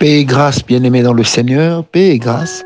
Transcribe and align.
Paix 0.00 0.20
et 0.20 0.24
grâce, 0.24 0.64
bien-aimés 0.64 1.02
dans 1.02 1.12
le 1.12 1.24
Seigneur, 1.24 1.84
paix 1.84 2.08
et 2.08 2.18
grâce 2.18 2.64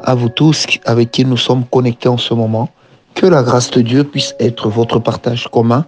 à 0.00 0.14
vous 0.14 0.30
tous 0.30 0.64
avec 0.86 1.10
qui 1.10 1.26
nous 1.26 1.36
sommes 1.36 1.66
connectés 1.66 2.08
en 2.08 2.16
ce 2.16 2.32
moment. 2.32 2.70
Que 3.14 3.26
la 3.26 3.42
grâce 3.42 3.70
de 3.70 3.82
Dieu 3.82 4.02
puisse 4.02 4.34
être 4.40 4.70
votre 4.70 4.98
partage 4.98 5.46
commun, 5.48 5.84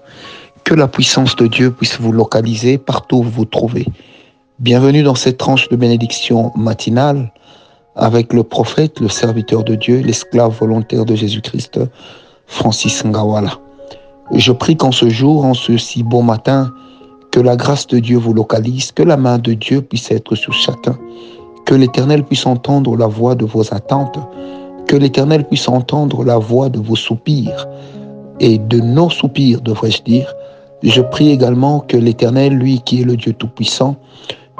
que 0.64 0.74
la 0.74 0.88
puissance 0.88 1.34
de 1.36 1.46
Dieu 1.46 1.70
puisse 1.70 1.98
vous 1.98 2.12
localiser 2.12 2.76
partout 2.76 3.16
où 3.16 3.22
vous 3.22 3.30
vous 3.30 3.44
trouvez. 3.46 3.86
Bienvenue 4.58 5.03
dans 5.03 5.15
cette 5.15 5.38
tranche 5.38 5.67
de 5.71 5.76
bénédiction 5.76 6.53
matinale 6.56 7.33
avec 7.97 8.35
le 8.35 8.43
prophète, 8.43 9.01
le 9.01 9.09
serviteur 9.09 9.65
de 9.65 9.77
Dieu, 9.77 10.03
l'esclave 10.03 10.54
volontaire 10.61 11.06
de 11.06 11.15
Jésus-Christ, 11.15 11.81
Francis 12.47 13.03
Ngawala. 13.03 13.59
Je 14.35 14.53
prie 14.53 14.77
qu'en 14.77 14.93
ce 14.93 15.09
jour, 15.09 15.47
en 15.47 15.54
ce 15.54 15.79
si 15.79 16.02
beau 16.02 16.20
matin, 16.20 16.70
que 17.33 17.41
la 17.41 17.56
grâce 17.56 17.87
de 17.87 17.98
Dieu 17.98 18.19
vous 18.19 18.34
localise, 18.34 18.92
que 18.92 19.02
la 19.02 19.16
main 19.16 19.38
de 19.38 19.55
Dieu 19.55 19.80
puisse 19.80 20.10
être 20.10 20.34
sur 20.37 20.52
chacun, 20.52 20.96
que 21.64 21.74
l'Éternel 21.74 22.22
puisse 22.24 22.46
entendre 22.46 22.95
la 22.96 23.06
voix 23.06 23.34
de 23.34 23.46
vos 23.46 23.74
attentes, 23.74 24.18
que 24.86 24.96
l'Éternel 24.96 25.48
puisse 25.48 25.68
entendre 25.68 26.24
la 26.24 26.36
voix 26.36 26.68
de 26.68 26.78
vos 26.78 26.96
soupirs 26.96 27.66
et 28.38 28.58
de 28.58 28.80
nos 28.80 29.08
soupirs, 29.08 29.62
devrais-je 29.62 30.02
dire. 30.02 30.32
Je 30.82 31.00
prie 31.00 31.30
également 31.30 31.80
que 31.80 31.96
l'Éternel, 31.96 32.55
lui 32.55 32.80
qui 32.80 33.00
est 33.00 33.05
le 33.05 33.16
Dieu 33.16 33.33
Tout-Puissant, 33.33 33.96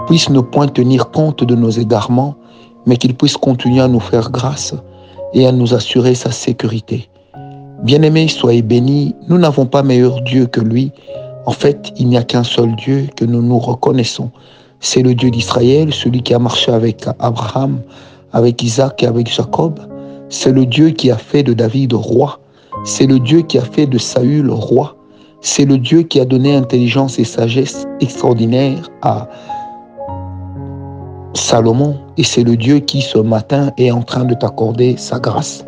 puisse 0.07 0.31
ne 0.31 0.41
point 0.41 0.69
tenir 0.69 1.11
compte 1.11 1.45
de 1.45 1.55
nos 1.55 1.71
égarements, 1.71 2.37
mais 2.87 2.97
qu'il 2.97 3.15
puisse 3.15 3.37
continuer 3.37 3.83
à 3.83 3.89
nous 3.89 4.01
faire 4.01 4.31
grâce 4.31 4.75
et 5.35 5.47
à 5.47 5.53
nous 5.53 5.75
assurer 5.75 6.15
sa 6.15 6.31
sécurité. 6.31 7.09
Bien-aimés, 7.83 8.29
soyez 8.29 8.63
bénis, 8.63 9.15
nous 9.29 9.39
n'avons 9.39 9.67
pas 9.67 9.83
meilleur 9.83 10.21
Dieu 10.23 10.47
que 10.47 10.61
lui, 10.61 10.93
en 11.47 11.53
fait, 11.53 11.93
il 11.97 12.09
n'y 12.09 12.17
a 12.17 12.23
qu'un 12.23 12.45
seul 12.45 12.75
Dieu 12.77 13.09
que 13.17 13.25
nous 13.25 13.43
nous 13.43 13.59
reconnaissons. 13.59 14.31
C'est 14.81 15.03
le 15.03 15.15
Dieu 15.15 15.31
d'Israël, 15.31 15.93
celui 15.93 16.23
qui 16.23 16.35
a 16.35 16.39
marché 16.39 16.73
avec 16.73 17.05
Abraham, 17.19 17.81
avec 18.33 18.63
Isaac 18.63 19.03
et 19.03 19.07
avec 19.07 19.33
Jacob. 19.33 19.81
C'est 20.29 20.53
le 20.53 20.67
Dieu 20.67 20.91
qui 20.91 21.11
a 21.11 21.17
fait 21.17 21.43
de 21.43 21.53
David 21.53 21.93
roi. 21.93 22.39
C'est 22.85 23.07
le 23.07 23.19
Dieu 23.19 23.43
qui 23.43 23.59
a 23.59 23.63
fait 23.63 23.87
de 23.87 23.99
Saül 23.99 24.51
roi. 24.51 24.97
C'est 25.41 25.65
le 25.65 25.79
Dieu 25.79 26.03
qui 26.03 26.21
a 26.21 26.25
donné 26.25 26.55
intelligence 26.55 27.19
et 27.19 27.25
sagesse 27.25 27.87
extraordinaire 28.01 28.89
à 29.03 29.29
Salomon. 31.35 31.99
Et 32.17 32.25
c'est 32.25 32.45
le 32.45 32.57
Dieu 32.57 32.79
qui 32.79 33.03
ce 33.03 33.19
matin 33.19 33.73
est 33.77 33.91
en 33.91 34.03
train 34.03 34.25
de 34.25 34.35
t'accorder 34.35 34.97
sa 34.97 35.19
grâce. 35.19 35.65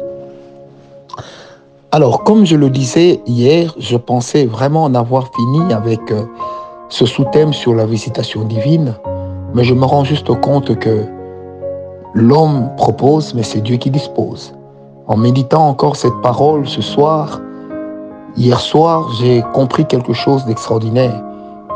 Alors, 1.95 2.25
comme 2.25 2.45
je 2.45 2.57
le 2.57 2.71
disais 2.71 3.23
hier, 3.25 3.73
je 3.79 3.97
pensais 3.97 4.47
vraiment 4.47 4.83
en 4.83 4.97
avoir 4.97 5.31
fini 5.33 5.73
avec 5.73 6.11
euh, 6.11 6.25
ce 6.89 7.07
sous-thème 7.07 7.53
sur 7.53 7.73
la 7.73 7.87
visitation 7.87 8.43
divine, 8.43 8.95
mais 9.55 9.63
je 9.63 9.75
me 9.75 9.85
rends 9.85 10.03
juste 10.03 10.35
compte 10.41 10.77
que 10.81 11.05
l'homme 12.13 12.69
propose, 12.77 13.33
mais 13.35 13.45
c'est 13.45 13.61
Dieu 13.61 13.77
qui 13.77 13.91
dispose. 13.91 14.57
En 15.07 15.17
méditant 15.17 15.69
encore 15.69 15.95
cette 15.95 16.21
parole 16.21 16.67
ce 16.67 16.83
soir, 16.83 17.41
hier 18.37 18.59
soir, 18.59 19.13
j'ai 19.21 19.45
compris 19.55 19.87
quelque 19.87 20.15
chose 20.15 20.45
d'extraordinaire. 20.47 21.23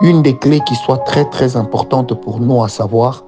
Une 0.00 0.22
des 0.22 0.36
clés 0.36 0.62
qui 0.66 0.74
soit 0.74 0.98
très 0.98 1.26
très 1.26 1.56
importante 1.56 2.12
pour 2.20 2.40
nous 2.40 2.60
à 2.64 2.68
savoir, 2.68 3.24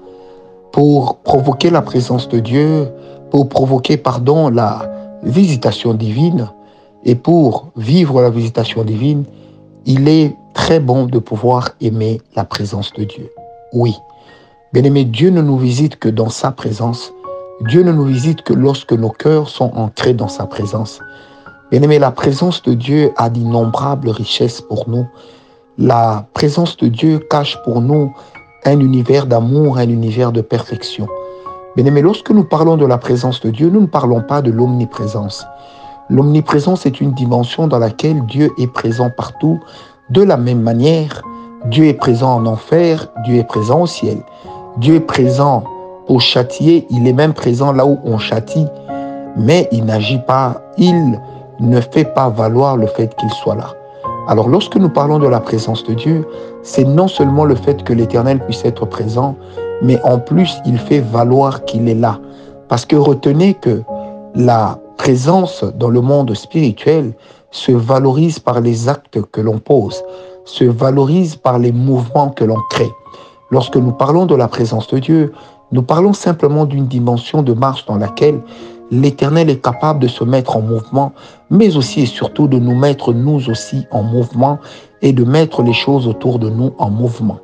pour 0.73 1.19
provoquer 1.19 1.71
la 1.71 1.83
présence 1.83 2.29
de 2.29 2.41
Dieu, 2.41 2.89
pour 3.31 3.49
provoquer, 3.49 3.97
pardon, 3.97 4.49
la 4.49 4.91
visitation 5.23 5.95
divine, 5.95 6.51
et 7.05 7.15
pour 7.15 7.69
vivre 7.77 8.21
la 8.21 8.31
visitation 8.31 8.85
divine, 8.85 9.25
il 9.87 10.09
est 10.09 10.37
très 10.55 10.81
bon 10.81 11.07
de 11.07 11.19
pouvoir 11.19 11.71
aimer 11.81 12.21
la 12.37 12.45
présence 12.45 12.93
de 12.93 13.05
Dieu. 13.05 13.31
Oui. 13.73 13.97
Bien 14.73 14.85
aimé, 14.85 15.05
Dieu 15.05 15.31
ne 15.31 15.43
nous 15.43 15.59
visite 15.59 15.97
que 15.97 16.09
dans 16.09 16.29
sa 16.29 16.53
présence. 16.53 17.13
Dieu 17.63 17.83
ne 17.83 17.93
nous 17.93 18.05
visite 18.05 18.43
que 18.43 18.53
lorsque 18.53 18.93
nos 18.93 19.11
cœurs 19.11 19.49
sont 19.49 19.73
ancrés 19.75 20.15
dans 20.15 20.29
sa 20.29 20.47
présence. 20.47 21.01
Bien 21.71 21.83
aimé, 21.83 21.99
la 21.99 22.11
présence 22.11 22.63
de 22.63 22.75
Dieu 22.75 23.13
a 23.17 23.31
d'innombrables 23.31 24.11
richesses 24.11 24.61
pour 24.61 24.89
nous. 24.89 25.07
La 25.79 26.27
présence 26.35 26.77
de 26.77 26.89
Dieu 26.89 27.19
cache 27.31 27.57
pour 27.65 27.81
nous 27.81 28.13
un 28.65 28.81
univers 28.81 29.27
d'amour, 29.27 29.79
un 29.79 29.89
univers 29.89 30.33
de 30.33 30.41
perfection. 30.41 31.07
Bien 31.77 31.87
aimé, 31.87 32.03
lorsque 32.03 32.31
nous 32.31 32.45
parlons 32.45 32.77
de 32.77 32.85
la 32.85 32.99
présence 32.99 33.41
de 33.41 33.51
Dieu, 33.51 33.71
nous 33.71 33.81
ne 33.83 33.87
parlons 33.87 34.21
pas 34.21 34.43
de 34.43 34.51
l'omniprésence. 34.51 35.47
L'omniprésence 36.11 36.87
est 36.87 37.01
une 37.01 37.13
dimension 37.13 37.69
dans 37.69 37.79
laquelle 37.79 38.27
Dieu 38.27 38.51
est 38.59 38.67
présent 38.67 39.11
partout. 39.17 39.61
De 40.11 40.23
la 40.23 40.37
même 40.37 40.61
manière, 40.61 41.23
Dieu 41.67 41.87
est 41.87 41.95
présent 41.95 42.35
en 42.35 42.47
enfer, 42.47 43.07
Dieu 43.25 43.37
est 43.37 43.47
présent 43.47 43.83
au 43.83 43.87
ciel. 43.87 44.19
Dieu 44.79 44.97
est 44.97 45.01
présent 45.01 45.63
pour 46.09 46.21
châtier, 46.21 46.87
il 46.91 47.07
est 47.07 47.13
même 47.13 47.33
présent 47.33 47.73
là 47.73 47.87
où 47.87 47.99
on 48.03 48.19
châtie, 48.19 48.67
mais 49.37 49.69
il 49.71 49.85
n'agit 49.85 50.19
pas, 50.19 50.61
il 50.77 51.21
ne 51.61 51.81
fait 51.81 52.13
pas 52.13 52.29
valoir 52.29 52.77
le 52.77 52.89
fait 52.89 53.15
qu'il 53.15 53.31
soit 53.31 53.55
là. 53.55 53.69
Alors 54.27 54.49
lorsque 54.49 54.75
nous 54.77 54.89
parlons 54.89 55.21
de 55.21 55.29
la 55.29 55.39
présence 55.39 55.85
de 55.85 55.95
Dieu, 55.95 56.27
c'est 56.63 56.85
non 56.85 57.07
seulement 57.07 57.45
le 57.45 57.55
fait 57.55 57.85
que 57.85 57.93
l'Éternel 57.93 58.41
puisse 58.41 58.65
être 58.65 58.85
présent, 58.87 59.37
mais 59.83 60.01
en 60.03 60.19
plus 60.19 60.59
il 60.67 60.79
fait 60.79 61.01
valoir 61.01 61.65
qu'il 61.65 61.89
est 61.89 61.95
là. 61.95 62.19
Parce 62.69 62.85
que 62.85 62.97
retenez 62.97 63.55
que 63.55 63.83
la 64.35 64.79
présence 65.11 65.65
dans 65.65 65.91
le 65.91 66.01
monde 66.01 66.33
spirituel 66.35 67.15
se 67.51 67.73
valorise 67.73 68.39
par 68.39 68.61
les 68.61 68.89
actes 68.89 69.21
que 69.33 69.41
l'on 69.41 69.59
pose, 69.59 70.05
se 70.45 70.63
valorise 70.63 71.35
par 71.35 71.59
les 71.59 71.73
mouvements 71.73 72.29
que 72.29 72.45
l'on 72.45 72.61
crée. 72.71 72.93
Lorsque 73.51 73.75
nous 73.75 73.91
parlons 73.91 74.25
de 74.25 74.37
la 74.37 74.47
présence 74.47 74.87
de 74.87 75.01
Dieu, 75.01 75.33
nous 75.73 75.83
parlons 75.83 76.13
simplement 76.13 76.65
d'une 76.65 76.87
dimension 76.87 77.43
de 77.43 77.53
marche 77.55 77.87
dans 77.87 77.97
laquelle 77.97 78.41
l'Éternel 78.93 79.51
est 79.51 79.61
capable 79.61 79.99
de 79.99 80.07
se 80.07 80.23
mettre 80.23 80.57
en 80.57 80.61
mouvement, 80.61 81.11
mais 81.51 81.77
aussi 81.77 82.03
et 82.03 82.07
surtout 82.07 82.47
de 82.47 82.61
nous 82.61 82.77
mettre 82.77 83.13
nous 83.13 83.51
aussi 83.51 83.89
en 83.91 84.05
mouvement 84.05 84.61
et 85.03 85.13
de 85.13 85.25
mettre 85.25 85.65
les 85.65 85.73
choses 85.73 86.07
autour 86.07 86.39
de 86.39 86.51
nous 86.51 86.73
en 86.79 86.89
mouvement. 86.89 87.41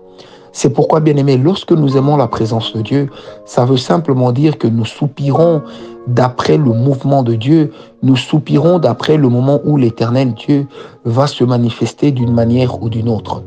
C'est 0.58 0.70
pourquoi, 0.70 1.00
bien 1.00 1.14
aimé, 1.16 1.36
lorsque 1.36 1.72
nous 1.72 1.98
aimons 1.98 2.16
la 2.16 2.28
présence 2.28 2.72
de 2.72 2.80
Dieu, 2.80 3.10
ça 3.44 3.66
veut 3.66 3.76
simplement 3.76 4.32
dire 4.32 4.56
que 4.56 4.66
nous 4.66 4.86
soupirons 4.86 5.60
d'après 6.06 6.56
le 6.56 6.72
mouvement 6.72 7.22
de 7.22 7.34
Dieu, 7.34 7.74
nous 8.02 8.16
soupirons 8.16 8.78
d'après 8.78 9.18
le 9.18 9.28
moment 9.28 9.60
où 9.66 9.76
l'éternel 9.76 10.32
Dieu 10.32 10.66
va 11.04 11.26
se 11.26 11.44
manifester 11.44 12.10
d'une 12.10 12.32
manière 12.32 12.82
ou 12.82 12.88
d'une 12.88 13.10
autre. 13.10 13.42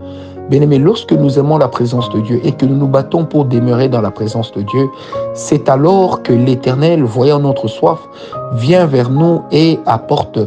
Bien 0.51 0.61
aimé, 0.61 0.77
lorsque 0.77 1.13
nous 1.13 1.39
aimons 1.39 1.57
la 1.57 1.67
présence 1.67 2.11
de 2.11 2.19
Dieu 2.19 2.41
et 2.43 2.51
que 2.51 2.67
nous 2.67 2.75
nous 2.75 2.87
battons 2.87 3.25
pour 3.25 3.45
demeurer 3.45 3.89
dans 3.89 4.01
la 4.01 4.11
présence 4.11 4.51
de 4.51 4.61
Dieu, 4.61 4.87
c'est 5.33 5.67
alors 5.67 6.21
que 6.21 6.31
l'Éternel, 6.33 7.01
voyant 7.01 7.39
notre 7.39 7.67
soif, 7.67 7.99
vient 8.53 8.85
vers 8.85 9.09
nous 9.09 9.41
et 9.51 9.79
apporte 9.87 10.39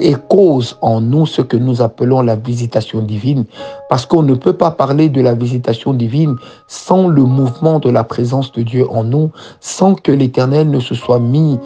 et 0.00 0.14
cause 0.28 0.76
en 0.82 1.00
nous 1.00 1.26
ce 1.26 1.42
que 1.42 1.56
nous 1.56 1.82
appelons 1.82 2.22
la 2.22 2.36
visitation 2.36 3.00
divine, 3.00 3.44
parce 3.88 4.06
qu'on 4.06 4.22
ne 4.22 4.34
peut 4.34 4.52
pas 4.52 4.70
parler 4.70 5.08
de 5.08 5.20
la 5.20 5.34
visitation 5.34 5.92
divine 5.92 6.36
sans 6.68 7.08
le 7.08 7.22
mouvement 7.22 7.78
de 7.78 7.90
la 7.90 8.04
présence 8.04 8.52
de 8.52 8.62
Dieu 8.62 8.86
en 8.90 9.04
nous, 9.04 9.30
sans 9.60 9.94
que 9.94 10.12
l'Éternel 10.12 10.70
ne 10.70 10.80
se 10.80 10.94
soit 10.94 11.20
mis 11.20 11.58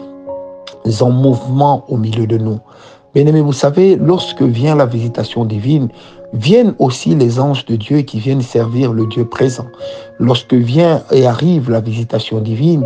en 1.01 1.09
mouvement 1.09 1.85
au 1.87 1.97
milieu 1.97 2.27
de 2.27 2.37
nous. 2.37 2.59
Bien 3.13 3.25
aimé, 3.27 3.41
vous 3.41 3.53
savez, 3.53 3.95
lorsque 3.95 4.41
vient 4.41 4.75
la 4.75 4.85
visitation 4.85 5.45
divine, 5.45 5.87
viennent 6.33 6.75
aussi 6.79 7.15
les 7.15 7.39
anges 7.39 7.65
de 7.65 7.75
Dieu 7.77 8.01
qui 8.01 8.19
viennent 8.19 8.41
servir 8.41 8.91
le 8.91 9.07
Dieu 9.07 9.25
présent. 9.25 9.67
Lorsque 10.19 10.53
vient 10.53 11.01
et 11.11 11.27
arrive 11.27 11.69
la 11.69 11.81
visitation 11.81 12.39
divine, 12.39 12.85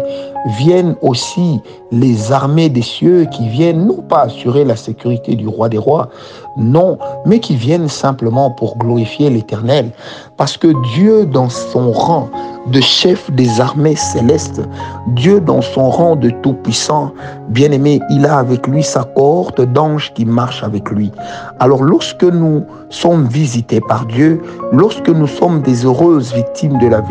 viennent 0.57 0.95
aussi 1.01 1.59
les 1.91 2.31
armées 2.31 2.69
des 2.69 2.81
cieux 2.81 3.27
qui 3.31 3.47
viennent 3.49 3.85
non 3.85 4.01
pas 4.01 4.21
assurer 4.21 4.63
la 4.63 4.75
sécurité 4.75 5.35
du 5.35 5.47
roi 5.47 5.69
des 5.69 5.77
rois, 5.77 6.09
non, 6.57 6.97
mais 7.25 7.39
qui 7.39 7.55
viennent 7.55 7.87
simplement 7.87 8.51
pour 8.51 8.77
glorifier 8.77 9.29
l'Éternel. 9.29 9.91
Parce 10.37 10.57
que 10.57 10.73
Dieu, 10.95 11.25
dans 11.25 11.49
son 11.49 11.91
rang 11.91 12.29
de 12.67 12.81
chef 12.81 13.31
des 13.31 13.61
armées 13.61 13.95
célestes, 13.95 14.61
Dieu, 15.07 15.39
dans 15.39 15.61
son 15.61 15.89
rang 15.89 16.15
de 16.15 16.29
tout-puissant, 16.29 17.11
bien-aimé, 17.49 17.99
il 18.09 18.25
a 18.25 18.37
avec 18.37 18.67
lui 18.67 18.83
sa 18.83 19.03
cohorte 19.03 19.61
d'anges 19.61 20.13
qui 20.13 20.25
marchent 20.25 20.63
avec 20.63 20.89
lui. 20.89 21.11
Alors 21.59 21.83
lorsque 21.83 22.23
nous 22.23 22.63
sommes 22.89 23.27
visités 23.27 23.81
par 23.81 24.05
Dieu, 24.05 24.41
lorsque 24.71 25.09
nous 25.09 25.27
sommes 25.27 25.61
des 25.61 25.85
heureuses 25.85 26.33
victimes 26.33 26.77
de 26.79 26.87
la 26.87 27.01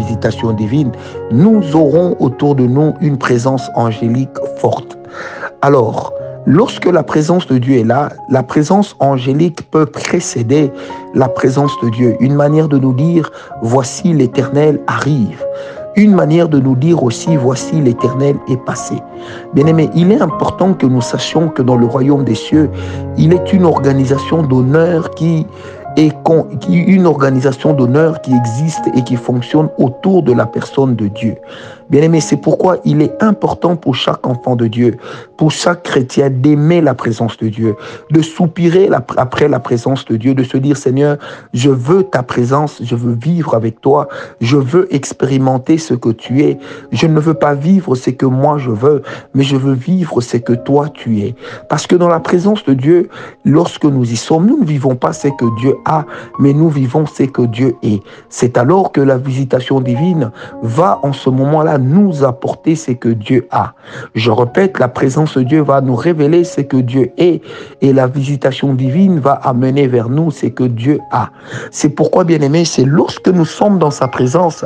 divine, 0.56 0.92
nous 1.30 1.76
aurons 1.76 2.16
autour 2.20 2.54
de 2.54 2.66
nous 2.66 2.94
une 3.00 3.18
présence 3.18 3.68
angélique 3.74 4.36
forte. 4.56 4.98
Alors, 5.62 6.12
lorsque 6.46 6.86
la 6.86 7.02
présence 7.02 7.46
de 7.46 7.58
Dieu 7.58 7.78
est 7.78 7.84
là, 7.84 8.10
la 8.30 8.42
présence 8.42 8.96
angélique 9.00 9.70
peut 9.70 9.86
précéder 9.86 10.72
la 11.14 11.28
présence 11.28 11.72
de 11.82 11.90
Dieu. 11.90 12.16
Une 12.20 12.34
manière 12.34 12.68
de 12.68 12.78
nous 12.78 12.94
dire, 12.94 13.30
voici 13.62 14.12
l'Éternel 14.12 14.80
arrive. 14.86 15.44
Une 15.96 16.14
manière 16.14 16.48
de 16.48 16.60
nous 16.60 16.76
dire 16.76 17.02
aussi, 17.02 17.34
voici 17.36 17.80
l'Éternel 17.80 18.36
est 18.48 18.64
passé. 18.64 18.94
Bien 19.52 19.66
aimé, 19.66 19.90
il 19.96 20.12
est 20.12 20.20
important 20.20 20.72
que 20.72 20.86
nous 20.86 21.00
sachions 21.00 21.48
que 21.48 21.60
dans 21.60 21.76
le 21.76 21.86
royaume 21.86 22.22
des 22.22 22.36
cieux, 22.36 22.70
il 23.16 23.32
est 23.32 23.52
une 23.52 23.64
organisation 23.64 24.44
d'honneur 24.44 25.10
qui 25.10 25.44
et 25.98 26.12
une 26.68 27.06
organisation 27.06 27.74
d'honneur 27.74 28.22
qui 28.22 28.32
existe 28.32 28.86
et 28.94 29.02
qui 29.02 29.16
fonctionne 29.16 29.68
autour 29.78 30.22
de 30.22 30.32
la 30.32 30.46
personne 30.46 30.94
de 30.94 31.08
Dieu. 31.08 31.34
Bien 31.90 32.02
aimé, 32.02 32.20
c'est 32.20 32.36
pourquoi 32.36 32.76
il 32.84 33.02
est 33.02 33.20
important 33.22 33.74
pour 33.74 33.94
chaque 33.94 34.24
enfant 34.26 34.54
de 34.54 34.66
Dieu, 34.66 34.96
pour 35.38 35.50
chaque 35.50 35.82
chrétien 35.82 36.30
d'aimer 36.30 36.82
la 36.82 36.94
présence 36.94 37.36
de 37.38 37.48
Dieu, 37.48 37.74
de 38.10 38.20
soupirer 38.20 38.90
après 39.16 39.48
la 39.48 39.58
présence 39.58 40.04
de 40.04 40.16
Dieu, 40.16 40.34
de 40.34 40.44
se 40.44 40.56
dire 40.58 40.76
Seigneur, 40.76 41.16
je 41.54 41.70
veux 41.70 42.04
ta 42.04 42.22
présence, 42.22 42.80
je 42.84 42.94
veux 42.94 43.14
vivre 43.14 43.54
avec 43.54 43.80
toi, 43.80 44.06
je 44.40 44.58
veux 44.58 44.86
expérimenter 44.94 45.78
ce 45.78 45.94
que 45.94 46.10
tu 46.10 46.42
es. 46.42 46.58
Je 46.92 47.06
ne 47.06 47.18
veux 47.18 47.34
pas 47.34 47.54
vivre 47.54 47.94
ce 47.96 48.10
que 48.10 48.26
moi 48.26 48.58
je 48.58 48.70
veux, 48.70 49.02
mais 49.34 49.42
je 49.42 49.56
veux 49.56 49.72
vivre 49.72 50.20
ce 50.20 50.36
que 50.36 50.52
toi 50.52 50.90
tu 50.90 51.20
es. 51.22 51.34
Parce 51.70 51.86
que 51.86 51.96
dans 51.96 52.08
la 52.08 52.20
présence 52.20 52.64
de 52.64 52.74
Dieu, 52.74 53.08
lorsque 53.44 53.84
nous 53.84 54.12
y 54.12 54.16
sommes, 54.16 54.46
nous 54.46 54.60
ne 54.60 54.66
vivons 54.66 54.94
pas 54.94 55.14
ce 55.14 55.28
que 55.28 55.56
Dieu 55.58 55.74
a, 55.86 55.87
mais 56.38 56.52
nous 56.52 56.68
vivons 56.68 57.06
ce 57.06 57.24
que 57.24 57.42
Dieu 57.42 57.76
est. 57.82 58.02
C'est 58.28 58.58
alors 58.58 58.92
que 58.92 59.00
la 59.00 59.16
visitation 59.16 59.80
divine 59.80 60.30
va 60.62 61.00
en 61.02 61.12
ce 61.12 61.30
moment-là 61.30 61.78
nous 61.78 62.24
apporter 62.24 62.76
ce 62.76 62.92
que 62.92 63.08
Dieu 63.08 63.46
a. 63.50 63.74
Je 64.14 64.30
répète, 64.30 64.78
la 64.78 64.88
présence 64.88 65.36
de 65.36 65.42
Dieu 65.42 65.62
va 65.62 65.80
nous 65.80 65.96
révéler 65.96 66.44
ce 66.44 66.60
que 66.60 66.76
Dieu 66.76 67.12
est 67.16 67.42
et 67.80 67.92
la 67.92 68.06
visitation 68.06 68.74
divine 68.74 69.18
va 69.18 69.32
amener 69.32 69.86
vers 69.86 70.08
nous 70.08 70.30
ce 70.30 70.46
que 70.46 70.64
Dieu 70.64 70.98
a. 71.10 71.30
C'est 71.70 71.90
pourquoi, 71.90 72.24
bien 72.24 72.40
aimé, 72.40 72.64
c'est 72.64 72.84
lorsque 72.84 73.28
nous 73.28 73.44
sommes 73.44 73.78
dans 73.78 73.90
sa 73.90 74.08
présence 74.08 74.64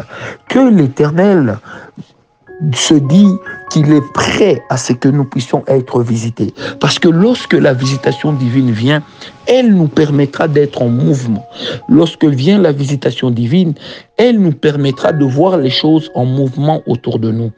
que 0.49 0.59
l'Éternel 0.59 1.59
se 2.75 2.95
dit 2.95 3.29
qu'il 3.71 3.93
est 3.93 4.13
prêt 4.13 4.63
à 4.69 4.77
ce 4.77 4.93
que 4.93 5.09
nous 5.09 5.25
puissions 5.25 5.65
être 5.67 6.03
visités. 6.03 6.55
Parce 6.81 6.99
que 6.99 7.09
lorsque 7.09 7.55
la 7.55 7.73
visitation 7.75 8.33
divine 8.33 8.71
vient, 8.71 9.03
elle 9.47 9.75
nous 9.75 9.89
permettra 9.89 10.49
d'être 10.49 10.83
en 10.83 10.89
mouvement. 10.89 11.45
Lorsque 11.89 12.25
vient 12.25 12.59
la 12.59 12.73
visitation 12.73 13.31
divine, 13.31 13.75
elle 14.17 14.39
nous 14.39 14.53
permettra 14.53 15.13
de 15.13 15.25
voir 15.25 15.57
les 15.57 15.71
choses 15.71 16.11
en 16.15 16.25
mouvement 16.25 16.83
autour 16.87 17.19
de 17.19 17.31
nous. 17.31 17.51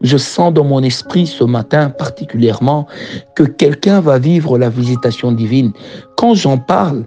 Je 0.00 0.16
sens 0.16 0.52
dans 0.52 0.64
mon 0.64 0.82
esprit 0.82 1.26
ce 1.26 1.44
matin 1.44 1.90
particulièrement 1.90 2.86
que 3.34 3.42
quelqu'un 3.42 4.00
va 4.00 4.18
vivre 4.18 4.58
la 4.58 4.68
visitation 4.68 5.32
divine. 5.32 5.72
Quand 6.16 6.34
j'en 6.34 6.58
parle, 6.58 7.04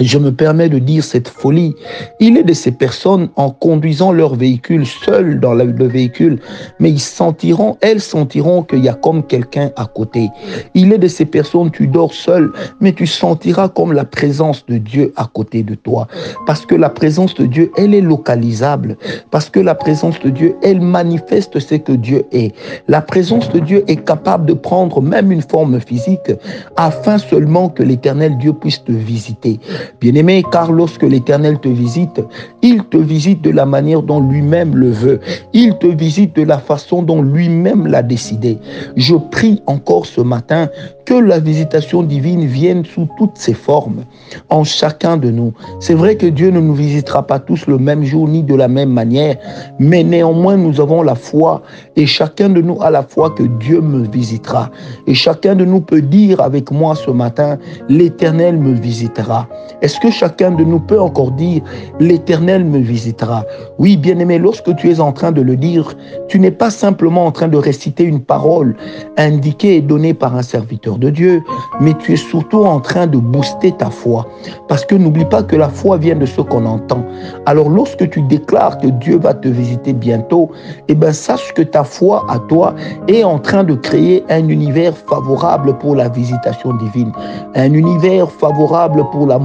je 0.00 0.18
me 0.18 0.32
permets 0.32 0.68
de 0.68 0.78
dire 0.78 1.02
cette 1.02 1.28
folie. 1.28 1.74
Il 2.20 2.36
est 2.36 2.44
de 2.44 2.52
ces 2.52 2.72
personnes 2.72 3.28
en 3.36 3.50
conduisant 3.50 4.12
leur 4.12 4.34
véhicule 4.34 4.86
seul 4.86 5.40
dans 5.40 5.54
le 5.54 5.86
véhicule, 5.86 6.40
mais 6.78 6.90
ils 6.90 7.00
sentiront, 7.00 7.76
elles 7.80 8.00
sentiront 8.00 8.62
qu'il 8.62 8.84
y 8.84 8.88
a 8.88 8.94
comme 8.94 9.24
quelqu'un 9.24 9.70
à 9.76 9.86
côté. 9.86 10.28
Il 10.74 10.92
est 10.92 10.98
de 10.98 11.08
ces 11.08 11.24
personnes, 11.24 11.70
tu 11.70 11.86
dors 11.86 12.14
seul, 12.14 12.52
mais 12.80 12.92
tu 12.92 13.06
sentiras 13.06 13.68
comme 13.68 13.92
la 13.92 14.04
présence 14.04 14.64
de 14.66 14.78
Dieu 14.78 15.12
à 15.16 15.28
côté 15.32 15.62
de 15.62 15.74
toi. 15.74 16.06
Parce 16.46 16.64
que 16.64 16.74
la 16.74 16.90
présence 16.90 17.34
de 17.34 17.46
Dieu, 17.46 17.72
elle 17.76 17.94
est 17.94 18.00
localisable. 18.00 18.96
Parce 19.30 19.50
que 19.50 19.60
la 19.60 19.74
présence 19.74 20.18
de 20.20 20.30
Dieu, 20.30 20.56
elle 20.62 20.80
manifeste 20.80 21.58
ce 21.58 21.74
que 21.74 21.92
Dieu 21.92 22.24
est. 22.32 22.54
La 22.86 23.00
présence 23.00 23.50
de 23.52 23.58
Dieu 23.58 23.84
est 23.88 24.04
capable 24.04 24.46
de 24.46 24.54
prendre 24.54 25.02
même 25.02 25.32
une 25.32 25.42
forme 25.42 25.80
physique 25.80 26.32
afin 26.76 27.18
seulement 27.18 27.68
que 27.68 27.82
l'éternel 27.82 28.38
Dieu 28.38 28.52
puisse 28.52 28.82
te 28.84 28.92
visiter. 28.92 29.60
Bien-aimé, 30.00 30.44
car 30.50 30.72
lorsque 30.72 31.02
l'Éternel 31.02 31.58
te 31.58 31.68
visite, 31.68 32.20
il 32.62 32.84
te 32.84 32.96
visite 32.96 33.42
de 33.42 33.50
la 33.50 33.66
manière 33.66 34.02
dont 34.02 34.20
lui-même 34.20 34.76
le 34.76 34.90
veut. 34.90 35.20
Il 35.52 35.76
te 35.78 35.86
visite 35.86 36.36
de 36.36 36.42
la 36.42 36.58
façon 36.58 37.02
dont 37.02 37.22
lui-même 37.22 37.86
l'a 37.86 38.02
décidé. 38.02 38.58
Je 38.96 39.14
prie 39.14 39.62
encore 39.66 40.06
ce 40.06 40.20
matin 40.20 40.68
que 41.04 41.14
la 41.14 41.38
visitation 41.38 42.02
divine 42.02 42.44
vienne 42.44 42.84
sous 42.84 43.08
toutes 43.16 43.38
ses 43.38 43.54
formes, 43.54 44.04
en 44.50 44.62
chacun 44.62 45.16
de 45.16 45.30
nous. 45.30 45.54
C'est 45.80 45.94
vrai 45.94 46.16
que 46.16 46.26
Dieu 46.26 46.50
ne 46.50 46.60
nous 46.60 46.74
visitera 46.74 47.26
pas 47.26 47.38
tous 47.38 47.66
le 47.66 47.78
même 47.78 48.04
jour 48.04 48.28
ni 48.28 48.42
de 48.42 48.54
la 48.54 48.68
même 48.68 48.90
manière, 48.90 49.36
mais 49.78 50.04
néanmoins 50.04 50.58
nous 50.58 50.80
avons 50.82 51.02
la 51.02 51.14
foi 51.14 51.62
et 51.96 52.04
chacun 52.04 52.50
de 52.50 52.60
nous 52.60 52.76
a 52.82 52.90
la 52.90 53.02
foi 53.02 53.30
que 53.30 53.42
Dieu 53.42 53.80
me 53.80 54.06
visitera. 54.06 54.70
Et 55.06 55.14
chacun 55.14 55.54
de 55.54 55.64
nous 55.64 55.80
peut 55.80 56.02
dire 56.02 56.42
avec 56.42 56.70
moi 56.70 56.94
ce 56.94 57.10
matin, 57.10 57.58
l'Éternel 57.88 58.58
me 58.58 58.74
visitera. 58.74 59.48
Est-ce 59.80 60.00
que 60.00 60.10
chacun 60.10 60.50
de 60.50 60.64
nous 60.64 60.80
peut 60.80 61.00
encore 61.00 61.30
dire, 61.30 61.62
l'Éternel 62.00 62.64
me 62.64 62.78
visitera? 62.78 63.44
Oui, 63.78 63.96
bien-aimé, 63.96 64.38
lorsque 64.38 64.74
tu 64.74 64.90
es 64.90 64.98
en 64.98 65.12
train 65.12 65.30
de 65.30 65.40
le 65.40 65.56
dire, 65.56 65.94
tu 66.28 66.40
n'es 66.40 66.50
pas 66.50 66.70
simplement 66.70 67.26
en 67.26 67.30
train 67.30 67.46
de 67.46 67.56
réciter 67.56 68.02
une 68.02 68.20
parole 68.20 68.76
indiquée 69.16 69.76
et 69.76 69.80
donnée 69.80 70.14
par 70.14 70.34
un 70.34 70.42
serviteur 70.42 70.98
de 70.98 71.10
Dieu, 71.10 71.42
mais 71.80 71.94
tu 71.94 72.12
es 72.12 72.16
surtout 72.16 72.64
en 72.64 72.80
train 72.80 73.06
de 73.06 73.18
booster 73.18 73.70
ta 73.70 73.88
foi. 73.90 74.26
Parce 74.66 74.84
que 74.84 74.96
n'oublie 74.96 75.24
pas 75.24 75.44
que 75.44 75.54
la 75.54 75.68
foi 75.68 75.96
vient 75.96 76.16
de 76.16 76.26
ce 76.26 76.40
qu'on 76.40 76.66
entend. 76.66 77.04
Alors 77.46 77.70
lorsque 77.70 78.10
tu 78.10 78.20
déclares 78.22 78.78
que 78.78 78.88
Dieu 78.88 79.18
va 79.18 79.32
te 79.32 79.48
visiter 79.48 79.92
bientôt, 79.92 80.50
eh 80.88 80.94
bien 80.94 81.12
sache 81.12 81.54
que 81.54 81.62
ta 81.62 81.84
foi 81.84 82.26
à 82.28 82.40
toi 82.48 82.74
est 83.06 83.22
en 83.22 83.38
train 83.38 83.62
de 83.62 83.74
créer 83.74 84.24
un 84.28 84.48
univers 84.48 84.96
favorable 84.96 85.78
pour 85.78 85.94
la 85.94 86.08
visitation 86.08 86.74
divine, 86.74 87.12
un 87.54 87.72
univers 87.72 88.30
favorable 88.30 89.04
pour 89.12 89.26
la 89.26 89.38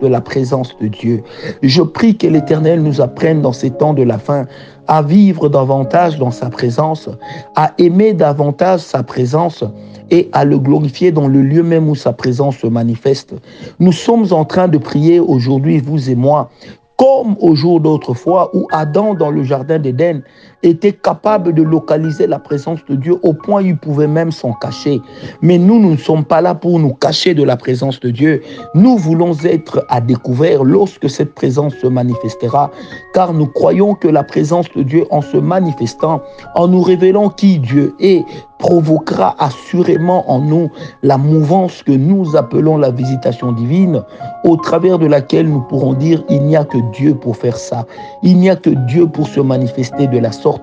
de 0.00 0.06
la 0.08 0.20
présence 0.20 0.76
de 0.80 0.88
Dieu. 0.88 1.22
Je 1.62 1.82
prie 1.82 2.16
que 2.16 2.26
l'Éternel 2.26 2.82
nous 2.82 3.00
apprenne 3.00 3.40
dans 3.40 3.52
ces 3.52 3.70
temps 3.70 3.94
de 3.94 4.02
la 4.02 4.18
fin 4.18 4.46
à 4.88 5.00
vivre 5.00 5.48
davantage 5.48 6.18
dans 6.18 6.32
sa 6.32 6.50
présence, 6.50 7.08
à 7.54 7.72
aimer 7.78 8.12
davantage 8.12 8.80
sa 8.80 9.02
présence 9.02 9.64
et 10.10 10.28
à 10.32 10.44
le 10.44 10.58
glorifier 10.58 11.12
dans 11.12 11.28
le 11.28 11.40
lieu 11.40 11.62
même 11.62 11.88
où 11.88 11.94
sa 11.94 12.12
présence 12.12 12.58
se 12.58 12.66
manifeste. 12.66 13.34
Nous 13.78 13.92
sommes 13.92 14.26
en 14.32 14.44
train 14.44 14.68
de 14.68 14.76
prier 14.76 15.20
aujourd'hui, 15.20 15.78
vous 15.78 16.10
et 16.10 16.16
moi, 16.16 16.50
comme 16.96 17.36
au 17.40 17.54
jour 17.54 17.80
d'autrefois 17.80 18.50
où 18.54 18.66
Adam 18.72 19.14
dans 19.14 19.30
le 19.30 19.44
jardin 19.44 19.78
d'Éden 19.78 20.22
était 20.64 20.92
capable 20.92 21.52
de 21.52 21.62
localiser 21.62 22.26
la 22.26 22.38
présence 22.38 22.80
de 22.88 22.96
Dieu 22.96 23.16
au 23.22 23.32
point 23.32 23.62
où 23.62 23.66
il 23.66 23.76
pouvait 23.76 24.06
même 24.06 24.32
s'en 24.32 24.52
cacher. 24.52 25.00
Mais 25.42 25.58
nous, 25.58 25.78
nous 25.78 25.92
ne 25.92 25.96
sommes 25.96 26.24
pas 26.24 26.40
là 26.40 26.54
pour 26.54 26.78
nous 26.78 26.94
cacher 26.94 27.34
de 27.34 27.42
la 27.42 27.56
présence 27.56 28.00
de 28.00 28.10
Dieu. 28.10 28.42
Nous 28.74 28.96
voulons 28.96 29.34
être 29.44 29.84
à 29.88 30.00
découvert 30.00 30.64
lorsque 30.64 31.08
cette 31.10 31.34
présence 31.34 31.74
se 31.74 31.86
manifestera, 31.86 32.70
car 33.12 33.32
nous 33.32 33.46
croyons 33.46 33.94
que 33.94 34.08
la 34.08 34.24
présence 34.24 34.66
de 34.76 34.82
Dieu 34.82 35.06
en 35.10 35.20
se 35.20 35.36
manifestant, 35.36 36.22
en 36.54 36.68
nous 36.68 36.82
révélant 36.82 37.28
qui 37.28 37.58
Dieu 37.58 37.94
est, 38.00 38.24
provoquera 38.58 39.34
assurément 39.38 40.30
en 40.30 40.38
nous 40.38 40.70
la 41.02 41.18
mouvance 41.18 41.82
que 41.82 41.92
nous 41.92 42.34
appelons 42.34 42.78
la 42.78 42.90
visitation 42.90 43.52
divine, 43.52 44.02
au 44.44 44.56
travers 44.56 44.98
de 44.98 45.06
laquelle 45.06 45.48
nous 45.48 45.60
pourrons 45.60 45.92
dire 45.92 46.22
il 46.30 46.42
n'y 46.44 46.56
a 46.56 46.64
que 46.64 46.78
Dieu 46.92 47.14
pour 47.14 47.36
faire 47.36 47.58
ça, 47.58 47.84
il 48.22 48.38
n'y 48.38 48.48
a 48.48 48.56
que 48.56 48.70
Dieu 48.86 49.06
pour 49.06 49.28
se 49.28 49.40
manifester 49.40 50.06
de 50.06 50.18
la 50.18 50.32
sorte, 50.32 50.53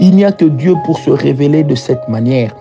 il 0.00 0.14
n'y 0.14 0.24
a 0.24 0.32
que 0.32 0.44
Dieu 0.44 0.74
pour 0.84 0.98
se 0.98 1.10
révéler 1.10 1.64
de 1.64 1.74
cette 1.74 2.08
manière. 2.08 2.54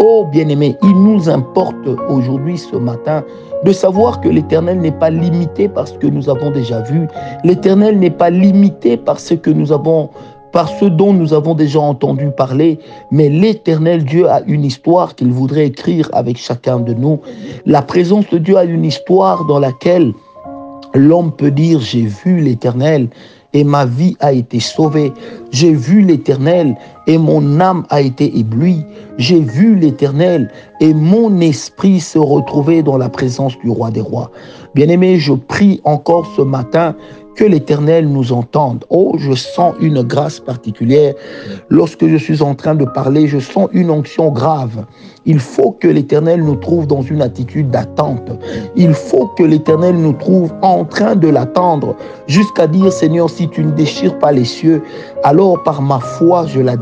Oh 0.00 0.26
bien-aimé, 0.30 0.76
il 0.82 0.94
nous 0.94 1.28
importe 1.28 1.88
aujourd'hui, 2.08 2.56
ce 2.56 2.76
matin, 2.76 3.24
de 3.64 3.72
savoir 3.72 4.20
que 4.20 4.28
l'Éternel 4.28 4.78
n'est 4.78 4.92
pas 4.92 5.10
limité 5.10 5.68
par 5.68 5.88
ce 5.88 5.94
que 5.94 6.06
nous 6.06 6.28
avons 6.28 6.50
déjà 6.50 6.82
vu. 6.82 7.08
L'Éternel 7.42 7.98
n'est 7.98 8.10
pas 8.10 8.30
limité 8.30 8.96
par 8.96 9.18
ce 9.18 9.34
que 9.34 9.50
nous 9.50 9.72
avons 9.72 10.10
par 10.52 10.68
ce 10.68 10.86
dont 10.86 11.12
nous 11.12 11.34
avons 11.34 11.54
déjà 11.54 11.80
entendu 11.80 12.30
parler, 12.30 12.78
mais 13.10 13.28
l'Éternel 13.28 14.04
Dieu 14.04 14.30
a 14.30 14.40
une 14.46 14.64
histoire 14.64 15.14
qu'il 15.14 15.30
voudrait 15.30 15.66
écrire 15.66 16.08
avec 16.12 16.38
chacun 16.38 16.80
de 16.80 16.94
nous. 16.94 17.20
La 17.66 17.82
présence 17.82 18.28
de 18.30 18.38
Dieu 18.38 18.56
a 18.56 18.64
une 18.64 18.84
histoire 18.84 19.44
dans 19.44 19.58
laquelle 19.58 20.12
l'homme 20.94 21.32
peut 21.32 21.50
dire 21.50 21.80
j'ai 21.80 22.06
vu 22.06 22.40
l'Éternel 22.40 23.08
et 23.52 23.64
ma 23.64 23.86
vie 23.86 24.16
a 24.20 24.32
été 24.32 24.60
sauvée. 24.60 25.12
J'ai 25.50 25.72
vu 25.72 26.02
l'Éternel 26.02 26.76
et 27.08 27.18
mon 27.18 27.58
âme 27.58 27.84
a 27.90 28.00
été 28.00 28.38
éblouie. 28.38 28.84
J'ai 29.16 29.40
vu 29.40 29.74
l'Éternel 29.74 30.52
et 30.80 30.94
mon 30.94 31.40
esprit 31.40 31.98
se 31.98 32.18
retrouvait 32.18 32.82
dans 32.84 32.98
la 32.98 33.08
présence 33.08 33.58
du 33.58 33.70
roi 33.70 33.90
des 33.90 34.02
rois. 34.02 34.30
Bien-aimé, 34.74 35.18
je 35.18 35.32
prie 35.32 35.80
encore 35.82 36.30
ce 36.36 36.42
matin 36.42 36.94
que 37.38 37.44
l'Éternel 37.44 38.08
nous 38.08 38.32
entende. 38.32 38.84
Oh, 38.90 39.14
je 39.16 39.32
sens 39.32 39.74
une 39.80 40.02
grâce 40.02 40.40
particulière. 40.40 41.14
Lorsque 41.68 42.04
je 42.04 42.16
suis 42.16 42.42
en 42.42 42.56
train 42.56 42.74
de 42.74 42.84
parler, 42.84 43.28
je 43.28 43.38
sens 43.38 43.68
une 43.72 43.90
onction 43.90 44.30
grave. 44.30 44.84
Il 45.24 45.38
faut 45.38 45.70
que 45.70 45.86
l'Éternel 45.86 46.42
nous 46.42 46.56
trouve 46.56 46.88
dans 46.88 47.02
une 47.02 47.22
attitude 47.22 47.70
d'attente. 47.70 48.32
Il 48.74 48.92
faut 48.92 49.28
que 49.28 49.44
l'Éternel 49.44 49.94
nous 49.94 50.14
trouve 50.14 50.52
en 50.62 50.84
train 50.84 51.14
de 51.14 51.28
l'attendre 51.28 51.94
jusqu'à 52.26 52.66
dire, 52.66 52.92
Seigneur, 52.92 53.30
si 53.30 53.48
tu 53.48 53.62
ne 53.62 53.70
déchires 53.70 54.18
pas 54.18 54.32
les 54.32 54.44
cieux, 54.44 54.82
alors 55.22 55.62
par 55.62 55.80
ma 55.80 56.00
foi, 56.00 56.46
je 56.46 56.60
la 56.60 56.76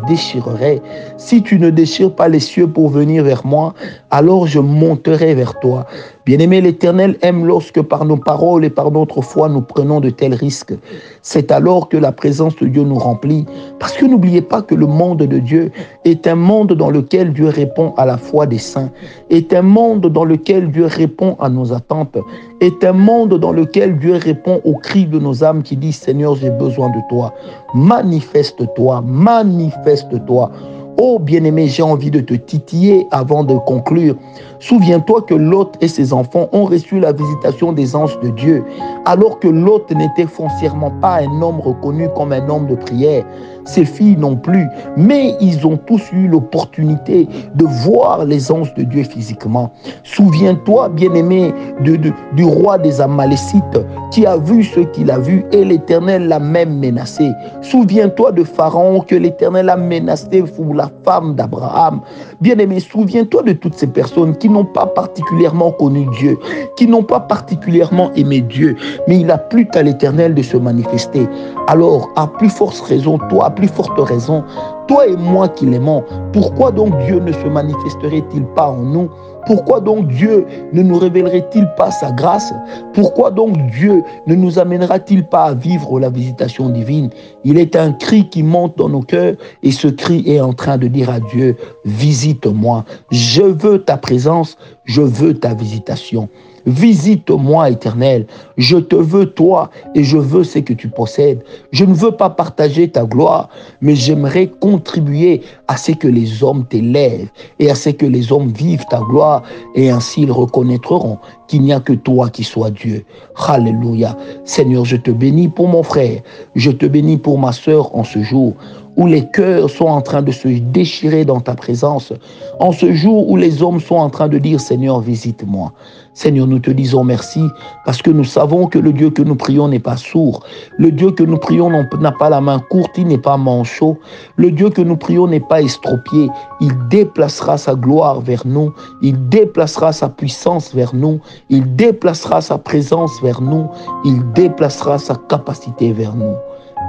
Si 1.16 1.42
tu 1.42 1.58
ne 1.58 1.70
déchires 1.70 2.14
pas 2.14 2.28
les 2.28 2.40
cieux 2.40 2.66
pour 2.66 2.88
venir 2.88 3.24
vers 3.24 3.46
moi, 3.46 3.74
alors 4.10 4.46
je 4.46 4.58
monterai 4.58 5.34
vers 5.34 5.58
toi. 5.60 5.86
Bien-aimé, 6.26 6.60
l'Éternel 6.60 7.16
aime 7.22 7.46
lorsque 7.46 7.80
par 7.82 8.04
nos 8.04 8.16
paroles 8.16 8.64
et 8.64 8.70
par 8.70 8.90
notre 8.90 9.20
foi 9.20 9.48
nous 9.48 9.60
prenons 9.60 10.00
de 10.00 10.10
tels 10.10 10.34
risques. 10.34 10.74
C'est 11.22 11.52
alors 11.52 11.88
que 11.88 11.96
la 11.96 12.10
présence 12.10 12.56
de 12.56 12.66
Dieu 12.66 12.82
nous 12.82 12.98
remplit. 12.98 13.46
Parce 13.78 13.92
que 13.92 14.06
n'oubliez 14.06 14.42
pas 14.42 14.60
que 14.60 14.74
le 14.74 14.86
monde 14.88 15.18
de 15.18 15.38
Dieu 15.38 15.70
est 16.04 16.26
un 16.26 16.34
monde 16.34 16.72
dans 16.72 16.90
lequel 16.90 17.32
Dieu 17.32 17.46
répond 17.46 17.94
à 17.96 18.06
la 18.06 18.18
foi 18.18 18.46
des 18.46 18.58
saints, 18.58 18.90
est 19.30 19.54
un 19.54 19.62
monde 19.62 20.08
dans 20.08 20.24
lequel 20.24 20.72
Dieu 20.72 20.86
répond 20.86 21.36
à 21.38 21.48
nos 21.48 21.72
attentes, 21.72 22.18
est 22.60 22.82
un 22.82 22.92
monde 22.92 23.38
dans 23.38 23.52
lequel 23.52 23.96
Dieu 23.96 24.16
répond 24.16 24.60
aux 24.64 24.74
cris 24.74 25.06
de 25.06 25.20
nos 25.20 25.44
âmes 25.44 25.62
qui 25.62 25.76
disent 25.76 26.00
Seigneur, 26.00 26.34
j'ai 26.34 26.50
besoin 26.50 26.88
de 26.88 27.08
toi. 27.08 27.34
Manifeste-toi, 27.72 29.00
manifeste-toi. 29.06 30.50
Oh 30.98 31.18
bien-aimé, 31.18 31.66
j'ai 31.68 31.82
envie 31.82 32.10
de 32.10 32.20
te 32.20 32.32
titiller 32.32 33.06
avant 33.10 33.44
de 33.44 33.54
conclure. 33.54 34.16
Souviens-toi 34.58 35.22
que 35.22 35.34
Lot 35.34 35.76
et 35.82 35.88
ses 35.88 36.14
enfants 36.14 36.48
ont 36.52 36.64
reçu 36.64 36.98
la 36.98 37.12
visitation 37.12 37.72
des 37.72 37.94
anges 37.94 38.18
de 38.20 38.30
Dieu, 38.30 38.64
alors 39.04 39.38
que 39.38 39.48
Lot 39.48 39.90
n'était 39.94 40.26
foncièrement 40.26 40.90
pas 41.02 41.20
un 41.20 41.42
homme 41.42 41.60
reconnu 41.60 42.08
comme 42.16 42.32
un 42.32 42.48
homme 42.48 42.66
de 42.66 42.74
prière. 42.74 43.24
Ses 43.66 43.84
filles 43.84 44.16
non 44.16 44.36
plus, 44.36 44.66
mais 44.96 45.34
ils 45.40 45.66
ont 45.66 45.76
tous 45.76 46.00
eu 46.12 46.28
l'opportunité 46.28 47.28
de 47.54 47.64
voir 47.64 48.24
les 48.24 48.50
anges 48.50 48.72
de 48.74 48.84
Dieu 48.84 49.02
physiquement. 49.02 49.72
Souviens-toi, 50.04 50.88
bien-aimé, 50.90 51.52
du 51.80 52.44
roi 52.44 52.78
des 52.78 53.00
Amalécites 53.00 53.78
qui 54.12 54.24
a 54.24 54.38
vu 54.38 54.64
ce 54.64 54.80
qu'il 54.80 55.10
a 55.10 55.18
vu 55.18 55.44
et 55.52 55.64
l'Éternel 55.64 56.28
l'a 56.28 56.38
même 56.38 56.78
menacé. 56.78 57.32
Souviens-toi 57.60 58.32
de 58.32 58.44
Pharaon 58.44 59.00
que 59.00 59.16
l'Éternel 59.16 59.68
a 59.68 59.76
menacé 59.76 60.42
pour 60.42 60.72
la 60.74 60.85
femme 61.04 61.34
d'Abraham. 61.34 62.00
Bien-aimé, 62.40 62.80
souviens-toi 62.80 63.42
de 63.42 63.52
toutes 63.52 63.74
ces 63.74 63.86
personnes 63.86 64.36
qui 64.36 64.48
n'ont 64.48 64.64
pas 64.64 64.86
particulièrement 64.86 65.72
connu 65.72 66.06
Dieu, 66.18 66.38
qui 66.76 66.86
n'ont 66.86 67.02
pas 67.02 67.20
particulièrement 67.20 68.12
aimé 68.14 68.40
Dieu, 68.40 68.76
mais 69.08 69.18
il 69.20 69.30
a 69.30 69.38
plu 69.38 69.66
qu'à 69.66 69.82
l'Éternel 69.82 70.34
de 70.34 70.42
se 70.42 70.56
manifester. 70.56 71.26
Alors, 71.68 72.08
à 72.16 72.26
plus 72.26 72.50
forte 72.50 72.78
raison, 72.80 73.18
toi, 73.28 73.46
à 73.46 73.50
plus 73.50 73.68
forte 73.68 73.98
raison, 73.98 74.44
toi 74.88 75.06
et 75.06 75.16
moi 75.16 75.48
qui 75.48 75.66
l'aimons, 75.66 76.04
pourquoi 76.32 76.70
donc 76.70 76.96
Dieu 77.06 77.18
ne 77.18 77.32
se 77.32 77.46
manifesterait-il 77.46 78.44
pas 78.54 78.68
en 78.68 78.82
nous? 78.82 79.10
Pourquoi 79.46 79.80
donc 79.80 80.08
Dieu 80.08 80.44
ne 80.72 80.82
nous 80.82 80.98
révélerait-il 80.98 81.68
pas 81.76 81.90
sa 81.90 82.10
grâce? 82.10 82.52
Pourquoi 82.92 83.30
donc 83.30 83.56
Dieu 83.70 84.02
ne 84.26 84.34
nous 84.34 84.58
amènera-t-il 84.58 85.24
pas 85.24 85.44
à 85.44 85.54
vivre 85.54 86.00
la 86.00 86.10
visitation 86.10 86.68
divine? 86.68 87.10
Il 87.44 87.56
est 87.56 87.76
un 87.76 87.92
cri 87.92 88.28
qui 88.28 88.42
monte 88.42 88.76
dans 88.76 88.88
nos 88.88 89.02
cœurs 89.02 89.34
et 89.62 89.70
ce 89.70 89.88
cri 89.88 90.24
est 90.26 90.40
en 90.40 90.52
train 90.52 90.78
de 90.78 90.88
dire 90.88 91.10
à 91.10 91.20
Dieu, 91.20 91.56
visite-moi, 91.84 92.84
je 93.10 93.42
veux 93.42 93.82
ta 93.82 93.96
présence, 93.96 94.58
je 94.84 95.02
veux 95.02 95.34
ta 95.34 95.54
visitation. 95.54 96.28
Visite-moi, 96.66 97.70
éternel. 97.70 98.26
Je 98.56 98.76
te 98.76 98.96
veux, 98.96 99.26
toi, 99.26 99.70
et 99.94 100.02
je 100.02 100.18
veux 100.18 100.42
ce 100.42 100.58
que 100.58 100.72
tu 100.72 100.88
possèdes. 100.88 101.44
Je 101.70 101.84
ne 101.84 101.94
veux 101.94 102.10
pas 102.10 102.28
partager 102.28 102.88
ta 102.88 103.04
gloire, 103.04 103.48
mais 103.80 103.94
j'aimerais 103.94 104.48
contribuer 104.48 105.42
à 105.68 105.76
ce 105.76 105.92
que 105.92 106.08
les 106.08 106.42
hommes 106.42 106.64
t'élèvent 106.66 107.28
et 107.60 107.70
à 107.70 107.76
ce 107.76 107.90
que 107.90 108.06
les 108.06 108.32
hommes 108.32 108.48
vivent 108.48 108.84
ta 108.90 109.00
gloire, 109.00 109.42
et 109.76 109.90
ainsi 109.90 110.22
ils 110.22 110.32
reconnaîtront 110.32 111.18
qu'il 111.46 111.62
n'y 111.62 111.72
a 111.72 111.78
que 111.78 111.92
toi 111.92 112.28
qui 112.30 112.42
sois 112.42 112.70
Dieu. 112.70 113.04
Alléluia. 113.46 114.16
Seigneur, 114.44 114.84
je 114.84 114.96
te 114.96 115.12
bénis 115.12 115.48
pour 115.48 115.68
mon 115.68 115.84
frère. 115.84 116.20
Je 116.56 116.72
te 116.72 116.86
bénis 116.86 117.16
pour 117.16 117.38
ma 117.38 117.52
sœur 117.52 117.94
en 117.94 118.02
ce 118.02 118.22
jour 118.22 118.54
où 118.96 119.06
les 119.06 119.28
cœurs 119.28 119.68
sont 119.70 119.86
en 119.86 120.00
train 120.00 120.22
de 120.22 120.32
se 120.32 120.48
déchirer 120.48 121.24
dans 121.24 121.40
ta 121.40 121.54
présence, 121.54 122.12
en 122.58 122.72
ce 122.72 122.92
jour 122.92 123.30
où 123.30 123.36
les 123.36 123.62
hommes 123.62 123.80
sont 123.80 123.96
en 123.96 124.08
train 124.08 124.28
de 124.28 124.38
dire 124.38 124.58
Seigneur, 124.58 125.00
visite-moi. 125.00 125.72
Seigneur, 126.16 126.46
nous 126.46 126.60
te 126.60 126.70
disons 126.70 127.04
merci 127.04 127.46
parce 127.84 128.00
que 128.00 128.10
nous 128.10 128.24
savons 128.24 128.68
que 128.68 128.78
le 128.78 128.94
Dieu 128.94 129.10
que 129.10 129.20
nous 129.20 129.34
prions 129.34 129.68
n'est 129.68 129.78
pas 129.78 129.98
sourd. 129.98 130.42
Le 130.78 130.90
Dieu 130.90 131.10
que 131.10 131.22
nous 131.22 131.36
prions 131.36 131.68
n'a 131.68 132.12
pas 132.12 132.30
la 132.30 132.40
main 132.40 132.58
courte, 132.70 132.92
il 132.96 133.08
n'est 133.08 133.18
pas 133.18 133.36
manchot. 133.36 133.98
Le 134.36 134.50
Dieu 134.50 134.70
que 134.70 134.80
nous 134.80 134.96
prions 134.96 135.26
n'est 135.26 135.40
pas 135.40 135.60
estropié. 135.60 136.30
Il 136.62 136.72
déplacera 136.88 137.58
sa 137.58 137.74
gloire 137.74 138.22
vers 138.22 138.46
nous. 138.46 138.72
Il 139.02 139.28
déplacera 139.28 139.92
sa 139.92 140.08
puissance 140.08 140.74
vers 140.74 140.94
nous. 140.94 141.20
Il 141.50 141.76
déplacera 141.76 142.40
sa 142.40 142.56
présence 142.56 143.12
vers 143.22 143.42
nous. 143.42 143.68
Il 144.06 144.32
déplacera 144.32 144.98
sa 144.98 145.16
capacité 145.28 145.92
vers 145.92 146.14
nous. 146.14 146.34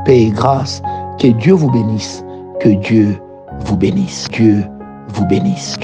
Paix 0.05 0.21
et 0.21 0.29
grâce 0.29 0.81
que 1.19 1.27
Dieu 1.27 1.51
vous 1.51 1.69
bénisse. 1.69 2.23
Que 2.61 2.69
Dieu 2.69 3.19
vous 3.65 3.75
bénisse. 3.75 4.29
Dieu 4.31 4.63
vous 5.09 5.25
bénisse. 5.25 5.77